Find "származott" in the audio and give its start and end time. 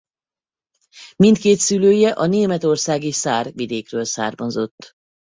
4.05-4.91